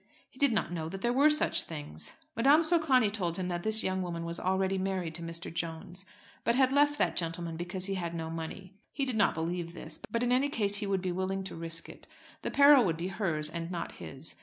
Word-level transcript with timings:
He 0.31 0.39
did 0.39 0.51
not 0.51 0.71
know 0.71 0.89
that 0.89 1.01
there 1.01 1.13
were 1.13 1.29
such 1.29 1.61
things. 1.61 2.13
Madame 2.35 2.63
Socani 2.63 3.11
told 3.11 3.37
him 3.37 3.49
that 3.49 3.61
this 3.61 3.83
young 3.83 4.01
woman 4.01 4.25
was 4.25 4.39
already 4.39 4.79
married 4.79 5.13
to 5.13 5.21
Mr. 5.21 5.53
Jones, 5.53 6.07
but 6.43 6.55
had 6.55 6.73
left 6.73 6.97
that 6.97 7.15
gentleman 7.15 7.55
because 7.55 7.85
he 7.85 7.93
had 7.93 8.15
no 8.15 8.31
money. 8.31 8.73
He 8.91 9.05
did 9.05 9.15
not 9.15 9.35
believe 9.35 9.75
this; 9.75 9.99
but 10.09 10.23
in 10.23 10.31
any 10.31 10.49
case 10.49 10.77
he 10.77 10.87
would 10.87 11.03
be 11.03 11.11
willing 11.11 11.43
to 11.43 11.55
risk 11.55 11.87
it. 11.87 12.07
The 12.41 12.49
peril 12.49 12.83
would 12.83 12.97
be 12.97 13.09
hers 13.09 13.47
and 13.47 13.69
not 13.69 13.91
his. 13.91 14.33